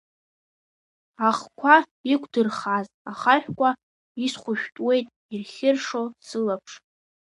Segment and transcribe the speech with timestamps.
[1.29, 1.75] Ахқәа
[2.13, 3.69] иқәдырхааз ахаҳәқәа,
[4.25, 6.71] исхәышәтәуеит ирхьыршо сылаԥш.